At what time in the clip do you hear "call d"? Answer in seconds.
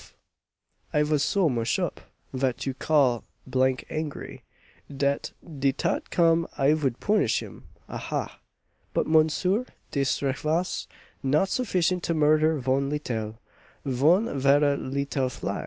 2.73-3.61